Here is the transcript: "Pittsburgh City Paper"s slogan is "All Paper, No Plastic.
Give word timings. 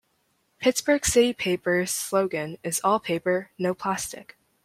"Pittsburgh 0.57 1.05
City 1.05 1.31
Paper"s 1.31 1.91
slogan 1.91 2.57
is 2.63 2.81
"All 2.83 2.99
Paper, 2.99 3.51
No 3.59 3.75
Plastic. 3.75 4.35